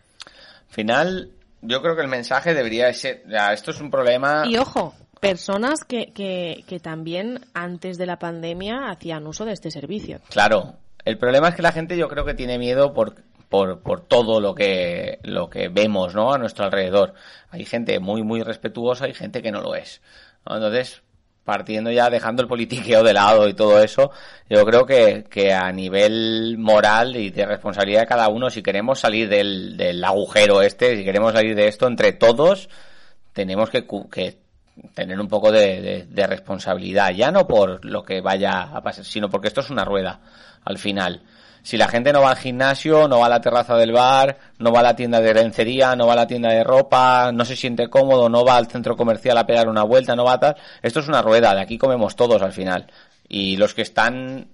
Al 0.67 0.73
final, 0.73 1.29
yo 1.67 1.81
creo 1.81 1.95
que 1.95 2.01
el 2.01 2.07
mensaje 2.07 2.53
debería 2.53 2.91
ser, 2.93 3.23
ya, 3.27 3.53
esto 3.53 3.71
es 3.71 3.81
un 3.81 3.91
problema. 3.91 4.43
Y 4.47 4.57
ojo, 4.57 4.93
personas 5.19 5.83
que, 5.83 6.11
que, 6.13 6.63
que 6.67 6.79
también 6.79 7.41
antes 7.53 7.97
de 7.97 8.05
la 8.05 8.19
pandemia 8.19 8.89
hacían 8.89 9.27
uso 9.27 9.45
de 9.45 9.53
este 9.53 9.71
servicio. 9.71 10.19
Claro, 10.29 10.75
el 11.03 11.17
problema 11.17 11.49
es 11.49 11.55
que 11.55 11.61
la 11.61 11.71
gente 11.71 11.97
yo 11.97 12.07
creo 12.07 12.25
que 12.25 12.33
tiene 12.33 12.57
miedo 12.57 12.93
por, 12.93 13.15
por, 13.49 13.81
por 13.81 14.01
todo 14.01 14.39
lo 14.39 14.55
que, 14.55 15.19
lo 15.23 15.49
que 15.49 15.69
vemos, 15.69 16.15
¿no? 16.15 16.33
A 16.33 16.37
nuestro 16.37 16.65
alrededor. 16.65 17.13
Hay 17.49 17.65
gente 17.65 17.99
muy, 17.99 18.23
muy 18.23 18.41
respetuosa 18.41 19.07
y 19.07 19.13
gente 19.13 19.41
que 19.41 19.51
no 19.51 19.61
lo 19.61 19.75
es. 19.75 20.01
Entonces, 20.45 21.01
partiendo 21.45 21.91
ya, 21.91 22.09
dejando 22.09 22.41
el 22.41 22.47
politiqueo 22.49 23.03
de 23.03 23.13
lado 23.13 23.47
y 23.47 23.53
todo 23.53 23.81
eso, 23.81 24.11
yo 24.49 24.65
creo 24.65 24.85
que, 24.85 25.23
que 25.29 25.53
a 25.53 25.71
nivel 25.71 26.57
moral 26.57 27.15
y 27.15 27.29
de 27.29 27.45
responsabilidad 27.45 28.01
de 28.01 28.07
cada 28.07 28.27
uno, 28.27 28.49
si 28.49 28.61
queremos 28.63 28.99
salir 28.99 29.29
del, 29.29 29.77
del 29.77 30.03
agujero 30.03 30.61
este, 30.61 30.97
si 30.97 31.03
queremos 31.05 31.33
salir 31.33 31.55
de 31.55 31.67
esto 31.67 31.87
entre 31.87 32.11
todos, 32.13 32.67
tenemos 33.31 33.69
que, 33.69 33.85
que 34.11 34.37
tener 34.93 35.19
un 35.19 35.27
poco 35.29 35.51
de, 35.51 35.81
de- 35.81 36.05
de 36.09 36.27
responsabilidad, 36.27 37.11
ya 37.11 37.31
no 37.31 37.47
por 37.47 37.85
lo 37.85 38.03
que 38.03 38.19
vaya 38.21 38.63
a 38.63 38.81
pasar, 38.81 39.05
sino 39.05 39.29
porque 39.29 39.47
esto 39.47 39.61
es 39.61 39.69
una 39.69 39.85
rueda, 39.85 40.19
al 40.65 40.77
final. 40.77 41.21
Si 41.65 41.77
la 41.77 41.87
gente 41.87 42.13
no 42.13 42.21
va 42.21 42.29
al 42.29 42.37
gimnasio, 42.37 43.07
no 43.07 43.21
va 43.21 43.25
a 43.25 43.29
la 43.29 43.41
terraza 43.41 43.75
del 43.75 43.91
bar, 43.91 44.37
no 44.59 44.71
va 44.71 44.81
a 44.81 44.83
la 44.83 44.95
tienda 44.95 45.19
de 45.19 45.33
lencería, 45.33 45.95
no 45.95 46.05
va 46.05 46.13
a 46.13 46.17
la 46.17 46.27
tienda 46.27 46.51
de 46.51 46.63
ropa, 46.63 47.31
no 47.33 47.43
se 47.43 47.55
siente 47.55 47.89
cómodo, 47.89 48.29
no 48.29 48.45
va 48.45 48.57
al 48.57 48.67
centro 48.67 48.95
comercial 48.95 49.35
a 49.35 49.47
pegar 49.47 49.67
una 49.67 49.81
vuelta, 49.81 50.15
no 50.15 50.25
va 50.25 50.33
a 50.33 50.39
tal, 50.39 50.55
esto 50.83 50.99
es 50.99 51.07
una 51.07 51.23
rueda, 51.23 51.55
de 51.55 51.61
aquí 51.61 51.79
comemos 51.79 52.15
todos 52.15 52.39
al 52.43 52.51
final. 52.51 52.85
Y 53.27 53.57
los 53.57 53.73
que 53.73 53.81
están 53.81 54.47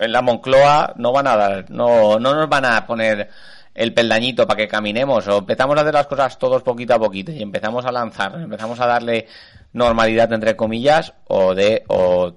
en 0.00 0.12
la 0.12 0.20
Moncloa 0.20 0.94
no 0.96 1.12
van 1.12 1.28
a 1.28 1.36
dar, 1.36 1.70
no, 1.70 2.18
no 2.18 2.34
nos 2.34 2.48
van 2.48 2.64
a 2.64 2.84
poner 2.84 3.30
el 3.72 3.94
peldañito 3.94 4.48
para 4.48 4.56
que 4.58 4.66
caminemos 4.66 5.28
o 5.28 5.38
empezamos 5.38 5.78
a 5.78 5.82
hacer 5.82 5.94
las 5.94 6.08
cosas 6.08 6.36
todos 6.40 6.64
poquito 6.64 6.92
a 6.92 6.98
poquito 6.98 7.30
y 7.30 7.40
empezamos 7.40 7.84
a 7.84 7.92
lanzar, 7.92 8.34
empezamos 8.34 8.80
a 8.80 8.86
darle 8.86 9.28
normalidad 9.74 10.32
entre 10.32 10.56
comillas 10.56 11.14
o 11.28 11.54
de 11.54 11.84
o 11.86 12.34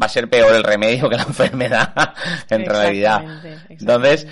va 0.00 0.06
a 0.06 0.08
ser 0.08 0.28
peor 0.28 0.54
el 0.54 0.64
remedio 0.64 1.08
que 1.08 1.16
la 1.16 1.22
enfermedad 1.28 2.14
en 2.50 2.64
realidad. 2.64 3.22
Exactamente, 3.22 3.74
Entonces. 3.74 4.26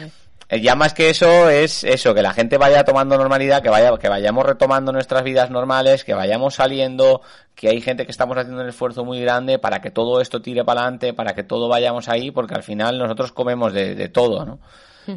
Eh, 0.52 0.60
ya 0.60 0.74
más 0.74 0.92
que 0.92 1.08
eso 1.08 1.48
es 1.48 1.82
eso, 1.82 2.12
que 2.12 2.20
la 2.20 2.34
gente 2.34 2.58
vaya 2.58 2.84
tomando 2.84 3.16
normalidad, 3.16 3.62
que 3.62 3.70
vaya, 3.70 3.96
que 3.96 4.10
vayamos 4.10 4.44
retomando 4.44 4.92
nuestras 4.92 5.24
vidas 5.24 5.48
normales, 5.48 6.04
que 6.04 6.12
vayamos 6.12 6.56
saliendo, 6.56 7.22
que 7.54 7.70
hay 7.70 7.80
gente 7.80 8.04
que 8.04 8.12
estamos 8.12 8.36
haciendo 8.36 8.60
un 8.60 8.68
esfuerzo 8.68 9.02
muy 9.02 9.18
grande 9.18 9.58
para 9.58 9.80
que 9.80 9.90
todo 9.90 10.20
esto 10.20 10.42
tire 10.42 10.62
para 10.62 10.82
adelante, 10.82 11.14
para 11.14 11.34
que 11.34 11.42
todo 11.42 11.68
vayamos 11.68 12.10
ahí, 12.10 12.30
porque 12.30 12.54
al 12.54 12.62
final 12.62 12.98
nosotros 12.98 13.32
comemos 13.32 13.72
de, 13.72 14.08
todo, 14.10 14.44
¿no? 14.44 14.58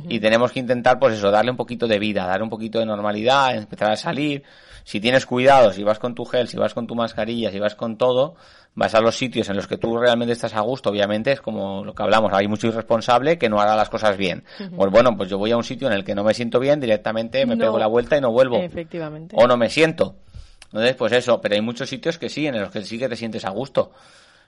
Y 0.09 0.19
tenemos 0.19 0.51
que 0.51 0.59
intentar, 0.59 0.99
pues 0.99 1.15
eso, 1.15 1.31
darle 1.31 1.51
un 1.51 1.57
poquito 1.57 1.87
de 1.87 1.99
vida, 1.99 2.25
darle 2.25 2.43
un 2.43 2.49
poquito 2.49 2.79
de 2.79 2.85
normalidad, 2.85 3.55
empezar 3.55 3.91
a 3.91 3.95
salir. 3.95 4.43
Si 4.83 4.99
tienes 4.99 5.25
cuidado, 5.25 5.71
si 5.71 5.83
vas 5.83 5.99
con 5.99 6.13
tu 6.13 6.25
gel, 6.25 6.47
si 6.47 6.57
vas 6.57 6.73
con 6.73 6.85
tu 6.87 6.95
mascarilla, 6.95 7.51
si 7.51 7.59
vas 7.59 7.75
con 7.75 7.97
todo, 7.97 8.35
vas 8.75 8.93
a 8.93 9.01
los 9.01 9.17
sitios 9.17 9.49
en 9.49 9.55
los 9.55 9.67
que 9.67 9.77
tú 9.77 9.97
realmente 9.97 10.33
estás 10.33 10.53
a 10.53 10.61
gusto, 10.61 10.89
obviamente 10.89 11.31
es 11.31 11.41
como 11.41 11.83
lo 11.83 11.95
que 11.95 12.03
hablamos, 12.03 12.31
hay 12.33 12.47
mucho 12.47 12.67
irresponsable 12.67 13.37
que 13.37 13.49
no 13.49 13.59
hará 13.59 13.75
las 13.75 13.89
cosas 13.89 14.15
bien. 14.15 14.43
Pues 14.75 14.91
bueno, 14.91 15.15
pues 15.17 15.29
yo 15.29 15.37
voy 15.37 15.51
a 15.51 15.57
un 15.57 15.63
sitio 15.63 15.87
en 15.87 15.93
el 15.93 16.03
que 16.03 16.13
no 16.13 16.23
me 16.23 16.33
siento 16.33 16.59
bien, 16.59 16.79
directamente 16.79 17.45
me 17.45 17.57
pego 17.57 17.79
la 17.79 17.87
vuelta 17.87 18.17
y 18.17 18.21
no 18.21 18.31
vuelvo. 18.31 18.57
Efectivamente. 18.57 19.35
O 19.39 19.47
no 19.47 19.57
me 19.57 19.69
siento. 19.69 20.17
Entonces, 20.65 20.95
pues 20.95 21.13
eso, 21.13 21.39
pero 21.39 21.55
hay 21.55 21.61
muchos 21.61 21.89
sitios 21.89 22.17
que 22.17 22.29
sí, 22.29 22.45
en 22.47 22.59
los 22.59 22.69
que 22.69 22.81
sí 22.83 22.99
que 22.99 23.07
te 23.07 23.15
sientes 23.15 23.45
a 23.45 23.49
gusto. 23.49 23.91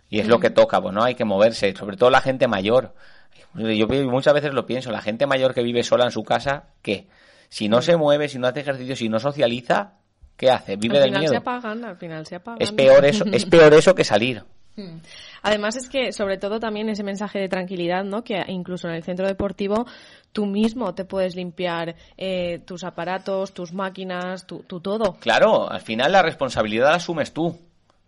Y 0.10 0.20
es 0.20 0.28
lo 0.28 0.40
que 0.40 0.50
toca, 0.50 0.82
pues 0.82 0.94
no 0.94 1.04
hay 1.04 1.16
que 1.16 1.26
moverse, 1.26 1.74
sobre 1.76 1.98
todo 1.98 2.10
la 2.10 2.22
gente 2.22 2.48
mayor. 2.48 2.94
Yo 3.56 3.88
muchas 3.88 4.34
veces 4.34 4.54
lo 4.54 4.66
pienso, 4.66 4.92
la 4.92 5.02
gente 5.02 5.26
mayor 5.26 5.54
que 5.54 5.64
vive 5.64 5.84
sola 5.84 6.06
en 6.06 6.12
su 6.12 6.24
casa, 6.24 6.66
¿qué? 6.82 7.08
Si 7.50 7.70
no 7.70 7.82
se 7.82 7.96
mueve, 7.96 8.28
si 8.28 8.40
no 8.40 8.48
hace 8.48 8.62
ejercicio, 8.62 8.96
si 8.96 9.10
no 9.10 9.20
socializa, 9.20 9.94
¿qué 10.36 10.52
hace? 10.52 10.76
Vive 10.76 10.98
al 10.98 11.06
final 11.06 11.28
Se 11.28 11.38
apagan, 11.38 11.86
al 11.86 11.98
final 11.98 12.26
se 12.26 12.36
apagan. 12.36 12.62
Es 12.62 12.72
peor 12.72 13.06
eso, 13.06 13.26
es 13.32 13.46
peor 13.50 13.74
eso 13.74 13.96
que 13.96 14.04
salir. 14.04 14.44
Hmm. 14.76 15.00
Además 15.42 15.76
es 15.76 15.90
que, 15.90 16.12
sobre 16.12 16.38
todo 16.38 16.60
también 16.60 16.90
ese 16.90 17.04
mensaje 17.04 17.40
de 17.40 17.50
tranquilidad, 17.50 18.04
¿no? 18.04 18.24
Que 18.24 18.44
incluso 18.48 18.88
en 18.88 18.96
el 18.96 19.04
centro 19.04 19.28
deportivo 19.28 19.86
tú 20.32 20.46
mismo 20.46 20.94
te 20.94 21.04
puedes 21.04 21.36
limpiar 21.36 21.96
eh, 22.16 22.60
tus 22.60 22.84
aparatos, 22.84 23.54
tus 23.54 23.74
máquinas, 23.74 24.46
tu, 24.46 24.62
todo. 24.62 25.18
Claro, 25.20 25.70
al 25.72 25.82
final 25.82 26.12
la 26.12 26.22
responsabilidad 26.22 26.90
la 26.90 26.96
asumes 26.98 27.34
tú. 27.34 27.58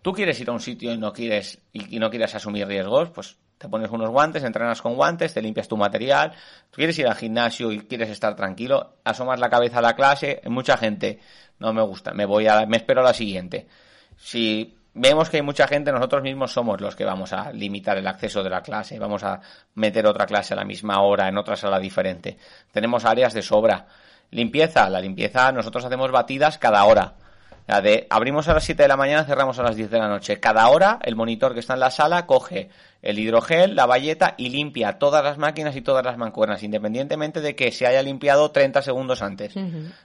Tú 0.00 0.12
quieres 0.12 0.40
ir 0.40 0.48
a 0.48 0.52
un 0.52 0.60
sitio 0.60 0.92
y 0.92 0.98
no 0.98 1.12
quieres 1.12 1.58
y, 1.72 1.98
no 1.98 2.08
quieres 2.08 2.34
asumir 2.34 2.68
riesgos, 2.68 3.10
pues 3.10 3.36
te 3.60 3.68
pones 3.68 3.90
unos 3.90 4.08
guantes, 4.08 4.42
entrenas 4.42 4.80
con 4.80 4.94
guantes, 4.94 5.34
te 5.34 5.42
limpias 5.42 5.68
tu 5.68 5.76
material. 5.76 6.32
Tú 6.70 6.76
quieres 6.76 6.98
ir 6.98 7.06
al 7.06 7.14
gimnasio 7.14 7.70
y 7.70 7.80
quieres 7.80 8.08
estar 8.08 8.34
tranquilo, 8.34 8.94
asomas 9.04 9.38
la 9.38 9.50
cabeza 9.50 9.80
a 9.80 9.82
la 9.82 9.94
clase. 9.94 10.40
Mucha 10.46 10.78
gente 10.78 11.20
no 11.58 11.70
me 11.74 11.82
gusta, 11.82 12.14
me 12.14 12.24
voy 12.24 12.46
a, 12.46 12.64
me 12.64 12.78
espero 12.78 13.02
a 13.02 13.04
la 13.04 13.12
siguiente. 13.12 13.68
Si 14.16 14.78
vemos 14.94 15.28
que 15.28 15.36
hay 15.36 15.42
mucha 15.42 15.68
gente, 15.68 15.92
nosotros 15.92 16.22
mismos 16.22 16.52
somos 16.52 16.80
los 16.80 16.96
que 16.96 17.04
vamos 17.04 17.34
a 17.34 17.52
limitar 17.52 17.98
el 17.98 18.06
acceso 18.06 18.42
de 18.42 18.48
la 18.48 18.62
clase, 18.62 18.98
vamos 18.98 19.24
a 19.24 19.42
meter 19.74 20.06
otra 20.06 20.24
clase 20.24 20.54
a 20.54 20.56
la 20.56 20.64
misma 20.64 21.02
hora 21.02 21.28
en 21.28 21.36
otra 21.36 21.54
sala 21.54 21.78
diferente. 21.78 22.38
Tenemos 22.72 23.04
áreas 23.04 23.34
de 23.34 23.42
sobra. 23.42 23.86
Limpieza, 24.30 24.88
la 24.88 25.02
limpieza, 25.02 25.52
nosotros 25.52 25.84
hacemos 25.84 26.10
batidas 26.10 26.56
cada 26.56 26.82
hora. 26.84 27.12
De, 27.66 28.06
abrimos 28.10 28.48
a 28.48 28.54
las 28.54 28.64
7 28.64 28.82
de 28.82 28.88
la 28.88 28.96
mañana, 28.96 29.24
cerramos 29.24 29.58
a 29.58 29.62
las 29.62 29.76
10 29.76 29.90
de 29.90 29.98
la 29.98 30.08
noche. 30.08 30.40
Cada 30.40 30.68
hora 30.68 30.98
el 31.02 31.14
monitor 31.14 31.54
que 31.54 31.60
está 31.60 31.74
en 31.74 31.80
la 31.80 31.90
sala 31.90 32.26
coge 32.26 32.68
el 33.02 33.18
hidrogel, 33.18 33.76
la 33.76 33.86
valleta 33.86 34.34
y 34.36 34.50
limpia 34.50 34.98
todas 34.98 35.22
las 35.22 35.38
máquinas 35.38 35.76
y 35.76 35.80
todas 35.80 36.04
las 36.04 36.18
mancuernas, 36.18 36.62
independientemente 36.62 37.40
de 37.40 37.54
que 37.54 37.70
se 37.70 37.86
haya 37.86 38.02
limpiado 38.02 38.50
30 38.50 38.82
segundos 38.82 39.22
antes. 39.22 39.54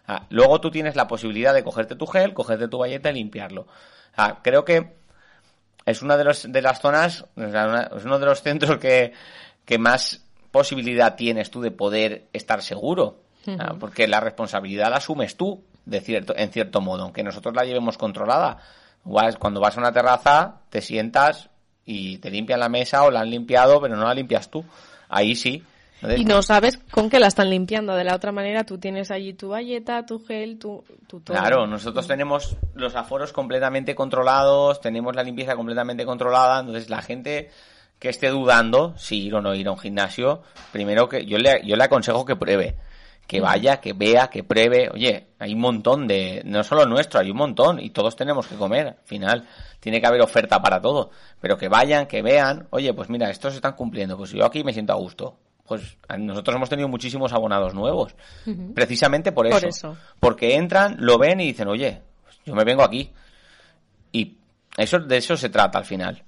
Ah, 0.08 0.28
luego 0.30 0.62
tú 0.62 0.72
tienes 0.72 0.96
la 0.96 1.08
posibilidad 1.08 1.54
de 1.54 1.64
cogerte 1.64 1.96
tu 1.96 2.06
gel, 2.06 2.34
cogerte 2.34 2.68
tu 2.68 2.78
valleta 2.78 3.10
y 3.10 3.16
limpiarlo. 3.16 3.68
Ah, 4.16 4.40
creo 4.44 4.64
que 4.64 4.94
es 5.86 6.02
una 6.02 6.18
de, 6.18 6.24
los, 6.24 6.52
de 6.52 6.62
las 6.62 6.80
zonas, 6.80 7.26
es 7.36 8.06
uno 8.06 8.20
de 8.20 8.26
los 8.26 8.42
centros 8.42 8.78
que, 8.78 9.14
que 9.66 9.78
más 9.78 10.24
posibilidad 10.52 11.16
tienes 11.16 11.52
tú 11.52 11.62
de 11.62 11.72
poder 11.72 12.28
estar 12.32 12.62
seguro. 12.62 13.20
Ah, 13.60 13.76
porque 13.80 14.08
la 14.08 14.20
responsabilidad 14.20 14.90
la 14.90 14.98
asumes 14.98 15.36
tú, 15.38 15.64
de 15.86 16.01
cierto, 16.01 16.34
en 16.36 16.51
cierto 16.51 16.82
modo, 16.82 17.04
aunque 17.04 17.24
nosotros 17.24 17.54
la 17.56 17.63
llevemos 17.63 17.98
controlada. 17.98 18.58
Cuando 19.39 19.62
vas 19.62 19.77
a 19.77 19.80
una 19.80 19.92
terraza, 19.92 20.62
te 20.70 20.82
sientas 20.82 21.50
y 21.86 22.18
te 22.18 22.32
limpian 22.32 22.60
la 22.60 22.70
mesa 22.70 23.04
o 23.04 23.12
la 23.12 23.22
han 23.22 23.30
limpiado, 23.30 23.80
pero 23.80 23.96
no 23.96 24.04
la 24.04 24.13
limpias 24.13 24.50
tú. 24.50 24.65
Ahí 25.08 25.36
sí. 25.36 25.63
y 26.18 26.25
no 26.25 26.42
sabes 26.42 26.77
con 26.89 27.10
qué 27.10 27.20
la 27.20 27.27
están 27.27 27.51
limpiando. 27.51 27.94
De 27.94 28.04
la 28.04 28.15
otra 28.15 28.32
manera, 28.32 28.63
tú 28.63 28.80
tienes 28.80 29.12
allí 29.12 29.34
tu 29.34 29.50
valleta, 29.50 30.06
tu 30.08 30.25
gel, 30.25 30.58
tu, 30.58 30.84
tu 31.08 31.20
todo. 31.20 31.38
Claro, 31.38 31.68
nosotros 31.68 32.08
tenemos 32.08 32.58
los 32.74 32.96
aforos 32.96 33.32
completamente 33.32 33.94
controlados, 33.94 34.82
tenemos 34.82 35.15
la 35.15 35.22
limpieza 35.22 35.56
completamente 35.56 36.04
controlada. 36.04 36.62
Entonces, 36.62 36.89
la 36.89 37.04
gente 37.04 37.51
que 38.00 38.10
esté 38.10 38.30
dudando 38.30 38.96
si 38.98 39.27
ir 39.27 39.36
o 39.36 39.42
no 39.42 39.54
ir 39.54 39.68
a 39.68 39.72
un 39.72 39.77
gimnasio, 39.77 40.42
primero 40.72 41.08
que 41.08 41.25
yo 41.25 41.38
le, 41.38 41.62
yo 41.63 41.75
le 41.75 41.84
aconsejo 41.84 42.25
que 42.25 42.36
pruebe 42.36 42.75
que 43.27 43.41
vaya, 43.41 43.77
que 43.77 43.94
vea, 43.94 44.27
que 44.27 44.44
pruebe. 44.44 44.89
Oye, 44.94 45.27
hay 45.39 45.53
un 45.53 45.60
montón 45.60 46.08
de, 46.08 46.41
no 46.46 46.63
solo 46.63 46.86
nuestro, 46.86 47.20
hay 47.20 47.32
un 47.32 47.38
montón 47.38 47.79
y 47.79 47.89
todos 47.89 48.15
tenemos 48.15 48.48
que 48.48 48.55
comer. 48.55 48.88
Al 48.88 49.05
final 49.05 49.48
tiene 49.79 50.00
que 50.00 50.08
haber 50.08 50.22
oferta 50.22 50.62
para 50.62 50.82
todo, 50.82 51.12
pero 51.39 51.58
que 51.58 51.67
vayan, 51.67 52.05
que 52.08 52.22
vean. 52.22 52.67
Oye, 52.70 52.94
pues 52.94 53.10
mira, 53.10 53.29
estos 53.29 53.53
se 53.53 53.58
están 53.58 53.74
cumpliendo, 53.74 54.17
pues 54.17 54.32
yo 54.32 54.46
aquí 54.46 54.63
me 54.63 54.74
siento 54.74 54.94
a 54.94 54.98
gusto. 54.98 55.38
Pues 55.67 55.98
nosotros 56.20 56.55
hemos 56.55 56.70
tenido 56.70 56.88
muchísimos 56.88 57.34
abonados 57.34 57.74
nuevos, 57.74 58.13
precisamente 58.75 59.32
por 59.32 59.48
eso. 59.48 59.60
por 59.60 59.67
eso. 59.67 59.98
Porque 60.20 60.55
entran, 60.55 60.98
lo 61.00 61.17
ven 61.17 61.39
y 61.39 61.48
dicen, 61.48 61.67
oye, 61.67 62.03
pues 62.24 62.39
yo 62.46 62.53
me 62.53 62.63
vengo 62.63 62.84
aquí. 62.84 63.12
Y 64.12 64.38
eso 64.77 65.00
de 65.00 65.17
eso 65.17 65.36
se 65.36 65.50
trata 65.50 65.79
al 65.79 65.86
final. 65.86 66.24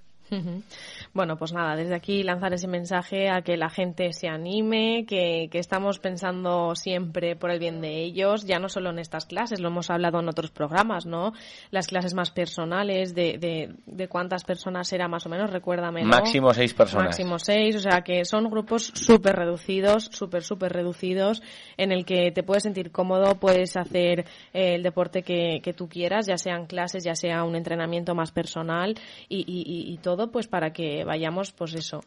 Bueno, 1.17 1.35
pues 1.35 1.51
nada, 1.51 1.75
desde 1.75 1.95
aquí 1.95 2.21
lanzar 2.21 2.53
ese 2.53 2.67
mensaje 2.67 3.27
a 3.27 3.41
que 3.41 3.57
la 3.57 3.71
gente 3.71 4.13
se 4.13 4.27
anime, 4.27 5.03
que, 5.07 5.49
estamos 5.51 5.97
pensando 5.97 6.75
siempre 6.75 7.35
por 7.35 7.49
el 7.49 7.57
bien 7.57 7.81
de 7.81 8.03
ellos, 8.03 8.45
ya 8.45 8.59
no 8.59 8.69
solo 8.69 8.91
en 8.91 8.99
estas 8.99 9.25
clases, 9.25 9.59
lo 9.59 9.69
hemos 9.69 9.89
hablado 9.89 10.19
en 10.19 10.29
otros 10.29 10.51
programas, 10.51 11.07
¿no? 11.07 11.33
Las 11.71 11.87
clases 11.87 12.13
más 12.13 12.29
personales, 12.29 13.15
de, 13.15 13.73
de, 13.87 14.07
cuántas 14.07 14.43
personas 14.43 14.93
era 14.93 15.07
más 15.07 15.25
o 15.25 15.29
menos, 15.29 15.49
recuérdame. 15.49 16.03
Máximo 16.03 16.53
seis 16.53 16.75
personas. 16.75 17.07
Máximo 17.07 17.39
seis, 17.39 17.75
o 17.77 17.79
sea 17.79 18.01
que 18.01 18.23
son 18.23 18.47
grupos 18.47 18.91
súper 18.93 19.37
reducidos, 19.37 20.11
súper, 20.11 20.43
súper 20.43 20.71
reducidos, 20.71 21.41
en 21.77 21.91
el 21.91 22.05
que 22.05 22.31
te 22.31 22.43
puedes 22.43 22.61
sentir 22.61 22.91
cómodo, 22.91 23.39
puedes 23.39 23.75
hacer 23.75 24.19
eh, 24.53 24.75
el 24.75 24.83
deporte 24.83 25.23
que, 25.23 25.61
que 25.63 25.73
tú 25.73 25.89
quieras, 25.89 26.27
ya 26.27 26.37
sean 26.37 26.67
clases, 26.67 27.03
ya 27.03 27.15
sea 27.15 27.43
un 27.43 27.55
entrenamiento 27.55 28.13
más 28.13 28.31
personal 28.31 28.93
y, 29.27 29.39
y, 29.47 29.91
y 29.91 29.97
todo, 29.97 30.29
pues 30.29 30.47
para 30.47 30.71
que 30.71 31.06
vayamos, 31.07 31.51
pues 31.51 31.73
eso, 31.73 32.03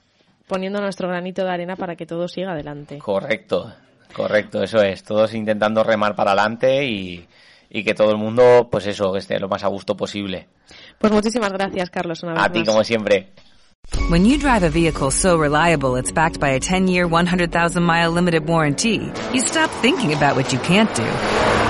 poniendo 0.46 0.80
nuestro 0.80 1.08
granito 1.08 1.42
de 1.42 1.50
arena 1.50 1.74
para 1.74 1.96
que 1.96 2.06
todo 2.06 2.28
siga 2.28 2.52
adelante. 2.52 2.98
Correcto, 2.98 3.72
correcto, 4.14 4.62
eso 4.62 4.80
es. 4.82 5.02
Todos 5.02 5.34
intentando 5.34 5.82
remar 5.82 6.14
para 6.14 6.32
adelante 6.32 6.86
y, 6.86 7.26
y 7.68 7.82
que 7.82 7.94
todo 7.94 8.12
el 8.12 8.18
mundo, 8.18 8.68
pues 8.70 8.86
eso, 8.86 9.16
esté 9.16 9.40
lo 9.40 9.48
más 9.48 9.64
a 9.64 9.68
gusto 9.68 9.96
posible. 9.96 10.46
Pues 10.98 11.12
muchísimas 11.12 11.52
gracias, 11.52 11.90
Carlos. 11.90 12.22
Una 12.22 12.34
vez 12.34 12.42
a 12.42 12.52
ti, 12.52 12.64
como 12.64 12.84
siempre. 12.84 13.32
When 14.08 14.24
you 14.24 14.38
drive 14.38 14.62
a 14.62 14.70
vehicle 14.70 15.10
so 15.10 15.38
reliable 15.38 15.96
it's 15.98 16.12
backed 16.12 16.38
by 16.38 16.50
a 16.50 16.60
10-year, 16.60 17.08
100,000-mile 17.08 18.12
limited 18.12 18.46
warranty, 18.46 19.10
you 19.32 19.40
stop 19.40 19.70
thinking 19.80 20.12
about 20.12 20.36
what 20.36 20.52
you 20.52 20.60
can't 20.60 20.94
do 20.94 21.69